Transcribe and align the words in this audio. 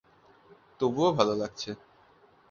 তবু 0.79 1.03
ভালোও 1.17 1.39
লাগছে। 1.41 1.69